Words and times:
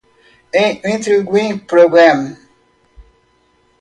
An 0.51 0.79
intriguing 0.83 1.59
program. 1.67 2.35